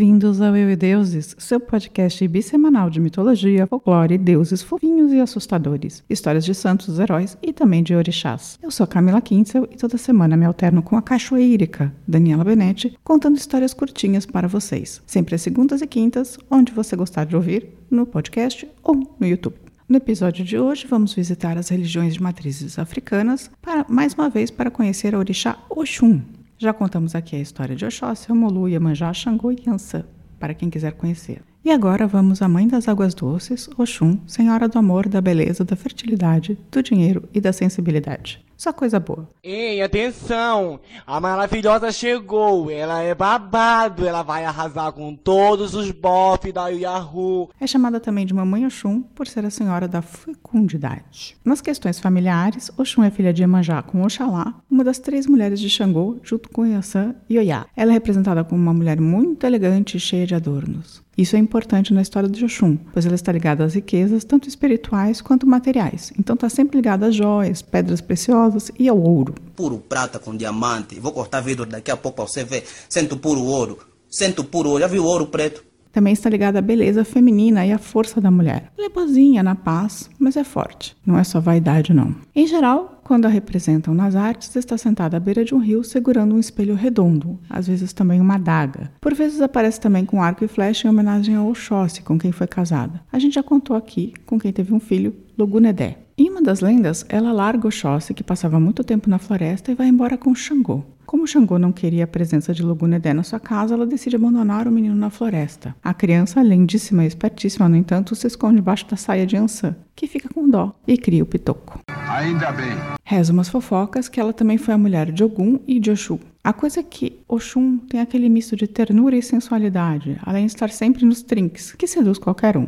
[0.00, 6.02] Bem-vindos ao Eu e Deuses, seu podcast bissemanal de mitologia, folclore, deuses fofinhos e assustadores,
[6.08, 8.58] histórias de santos, heróis e também de orixás.
[8.62, 13.36] Eu sou Camila Quintzel e toda semana me alterno com a cachoeirica Daniela Benetti, contando
[13.36, 18.06] histórias curtinhas para vocês, sempre às segundas e quintas, onde você gostar de ouvir, no
[18.06, 19.56] podcast ou no YouTube.
[19.86, 24.50] No episódio de hoje, vamos visitar as religiões de matrizes africanas, para, mais uma vez
[24.50, 26.22] para conhecer a orixá Oxum,
[26.60, 30.04] já contamos aqui a história de Oxóssi, Omolu, Iemanjá, Xangô e Yansan,
[30.38, 31.42] para quem quiser conhecer.
[31.64, 35.74] E agora vamos à Mãe das Águas Doces, Oxum, Senhora do Amor, da Beleza, da
[35.74, 38.44] Fertilidade, do Dinheiro e da Sensibilidade.
[38.60, 39.26] Só coisa boa.
[39.42, 40.80] Ei, atenção!
[41.06, 42.70] A maravilhosa chegou!
[42.70, 44.06] Ela é babado!
[44.06, 47.48] Ela vai arrasar com todos os bofs da Yahoo!
[47.58, 51.38] É chamada também de Mamãe Oxum por ser a senhora da fecundidade.
[51.42, 55.70] Nas questões familiares, Oxum é filha de Iemanjá com Oxalá, uma das três mulheres de
[55.70, 57.64] Xangô, junto com Yansan e Oyá.
[57.74, 61.02] Ela é representada como uma mulher muito elegante e cheia de adornos.
[61.16, 65.20] Isso é importante na história de Oxum, pois ela está ligada às riquezas, tanto espirituais
[65.20, 66.12] quanto materiais.
[66.18, 69.34] Então está sempre ligada às joias, pedras preciosas e ao ouro.
[69.54, 70.98] Puro prata com diamante.
[70.98, 72.64] Vou cortar vidro daqui a pouco para você ver.
[72.88, 73.78] Sento puro ouro.
[74.08, 74.80] Sento puro ouro.
[74.80, 75.70] Já viu ouro preto?
[75.92, 78.70] Também está ligada à beleza feminina e à força da mulher.
[78.78, 80.96] Ela é boazinha, na paz, mas é forte.
[81.04, 82.14] Não é só vaidade, não.
[82.34, 86.34] Em geral, quando a representam nas artes, está sentada à beira de um rio segurando
[86.34, 88.92] um espelho redondo, às vezes também uma adaga.
[89.00, 92.46] Por vezes aparece também com arco e flecha em homenagem a Oxóssi, com quem foi
[92.46, 93.00] casada.
[93.12, 95.98] A gente já contou aqui com quem teve um filho, Logunedé.
[96.20, 99.88] Em uma das lendas, ela larga Oxóssi, que passava muito tempo na floresta, e vai
[99.88, 100.84] embora com Xangô.
[101.06, 104.70] Como Xangô não queria a presença de Logunedé na sua casa, ela decide abandonar o
[104.70, 105.74] menino na floresta.
[105.82, 110.06] A criança, lindíssima e espertíssima, no entanto, se esconde debaixo da saia de Ansan, que
[110.06, 111.78] fica com dó e cria o pitoco.
[111.88, 112.76] Ainda bem.
[113.02, 116.18] Reza umas fofocas que ela também foi a mulher de Ogum e de Oxum.
[116.44, 120.68] A coisa é que Oxum tem aquele misto de ternura e sensualidade, além de estar
[120.68, 122.66] sempre nos trinques, que seduz qualquer um.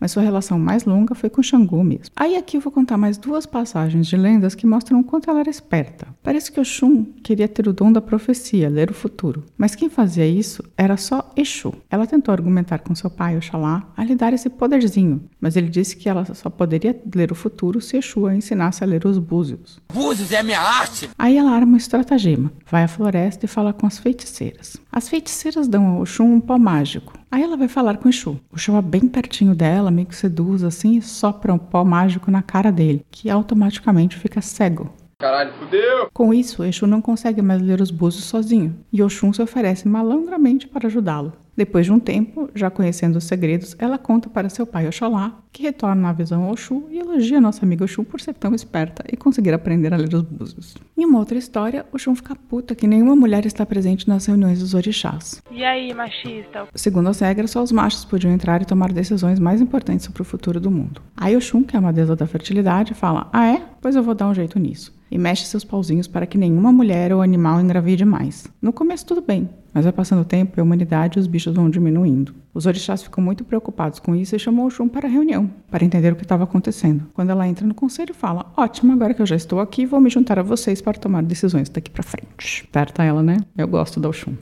[0.00, 2.12] Mas sua relação mais longa foi com Xangô mesmo.
[2.14, 5.40] Aí aqui eu vou contar mais duas passagens de lendas que mostram o quanto ela
[5.40, 6.06] era esperta.
[6.22, 9.44] Parece que Oxum queria ter o dom da profecia, ler o futuro.
[9.56, 11.74] Mas quem fazia isso era só Exu.
[11.90, 15.96] Ela tentou argumentar com seu pai, Oxalá, a lhe dar esse poderzinho, mas ele disse
[15.96, 19.80] que ela só poderia ler o futuro se Exu a ensinasse a ler os búzios.
[19.92, 21.10] Búzios é minha arte!
[21.18, 24.76] Aí ela arma um estratagema, vai à floresta e fala com as feiticeiras.
[24.92, 27.17] As feiticeiras dão a Oxum um pó mágico.
[27.30, 28.40] Aí ela vai falar com o Exu.
[28.50, 32.30] O Exu é bem pertinho dela, meio que seduz assim e sopra um pó mágico
[32.30, 34.90] na cara dele, que automaticamente fica cego.
[35.18, 36.08] Caralho, fudeu!
[36.14, 40.66] Com isso, Exu não consegue mais ler os búzios sozinho, e Oxum se oferece malandramente
[40.66, 41.32] para ajudá-lo.
[41.58, 45.64] Depois de um tempo, já conhecendo os segredos, ela conta para seu pai Oxalá, que
[45.64, 49.52] retorna à visão Oxu e elogia nossa amiga Oxum por ser tão esperta e conseguir
[49.52, 50.76] aprender a ler os búzios.
[50.96, 54.72] Em uma outra história, Oxum fica puta que nenhuma mulher está presente nas reuniões dos
[54.72, 55.42] orixás.
[55.50, 56.68] E aí, machista?
[56.76, 60.24] Segundo as regras, só os machos podiam entrar e tomar decisões mais importantes sobre o
[60.24, 61.02] futuro do mundo.
[61.16, 63.62] Aí Oxum, que é uma deusa da fertilidade, fala: Ah é?
[63.80, 67.12] Pois eu vou dar um jeito nisso e mexe seus pauzinhos para que nenhuma mulher
[67.12, 68.46] ou animal engravide mais.
[68.60, 71.54] No começo tudo bem, mas vai passando o tempo e a humanidade e os bichos
[71.54, 72.34] vão diminuindo.
[72.52, 76.12] Os orixás ficam muito preocupados com isso e chamam Oxum para a reunião, para entender
[76.12, 77.06] o que estava acontecendo.
[77.14, 80.10] Quando ela entra no conselho, fala: Ótimo, agora que eu já estou aqui, vou me
[80.10, 82.68] juntar a vocês para tomar decisões daqui para frente.
[82.72, 83.38] Certa ela, né?
[83.56, 84.34] Eu gosto da Oxum.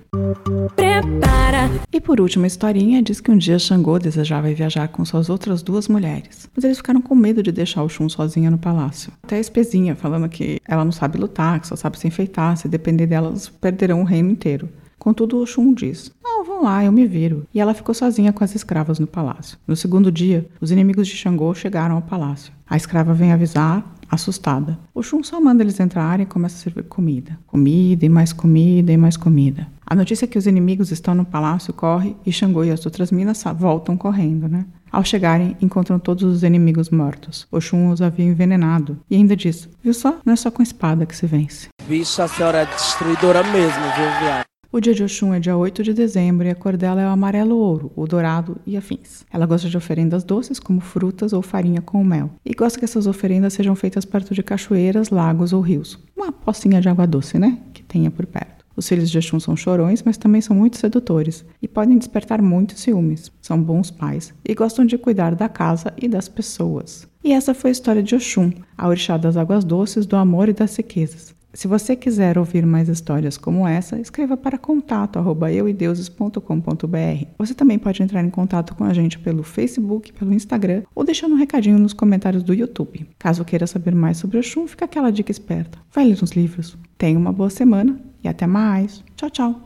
[0.75, 1.69] Prepara!
[1.93, 5.63] E por último, a historinha diz que um dia Xangô desejava viajar com suas outras
[5.63, 9.13] duas mulheres, mas eles ficaram com medo de deixar Oxum sozinha no palácio.
[9.25, 12.69] Até a espezinha falando que ela não sabe lutar, que só sabe se enfeitar, se
[12.69, 14.69] depender delas, perderão o reino inteiro.
[14.99, 17.47] Contudo, Oxum diz: Não, vão lá, eu me viro.
[17.53, 19.59] E ela ficou sozinha com as escravas no palácio.
[19.67, 22.53] No segundo dia, os inimigos de Xangô chegaram ao palácio.
[22.69, 24.79] A escrava vem avisar, assustada.
[24.95, 27.39] Oxum só manda eles entrarem e começa a servir comida.
[27.47, 29.67] Comida e mais comida e mais comida.
[29.87, 33.13] A notícia é que os inimigos estão no palácio corre e Xangô e as outras
[33.13, 34.67] minas voltam correndo, né?
[34.91, 37.47] Ao chegarem, encontram todos os inimigos mortos.
[37.53, 38.99] Oxum os havia envenenado.
[39.11, 40.19] E ainda diz: Viu só?
[40.25, 41.69] Não é só com espada que se vence.
[41.87, 44.47] Bicho, a senhora é destruidora mesmo, viu, viado?
[44.77, 47.09] O dia de Oxum é dia 8 de dezembro e a cor dela é o
[47.09, 49.25] amarelo ouro, o dourado e afins.
[49.33, 52.31] Ela gosta de oferendas doces, como frutas ou farinha com mel.
[52.45, 55.99] E gosta que essas oferendas sejam feitas perto de cachoeiras, lagos ou rios.
[56.15, 57.59] Uma pocinha de água doce, né?
[57.73, 58.67] Que tenha por perto.
[58.77, 62.83] Os filhos de Oxum são chorões, mas também são muito sedutores e podem despertar muitos
[62.83, 63.33] ciúmes.
[63.41, 67.09] São bons pais e gostam de cuidar da casa e das pessoas.
[67.25, 70.53] E essa foi a história de Oxum, a orixá das águas doces, do amor e
[70.53, 71.35] das riquezas.
[71.57, 77.27] Se você quiser ouvir mais histórias como essa, escreva para contato@euideuses.com.br.
[77.39, 81.35] Você também pode entrar em contato com a gente pelo Facebook, pelo Instagram ou deixando
[81.35, 83.09] um recadinho nos comentários do YouTube.
[83.19, 85.79] Caso queira saber mais sobre Oxum, fica aquela dica esperta.
[85.91, 86.77] Vai ler uns livros.
[86.99, 89.03] Tenha uma boa semana e até mais.
[89.17, 89.66] Tchau, tchau.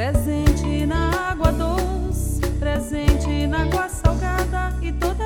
[0.00, 5.19] presente na água doce, presente na água salgada e toda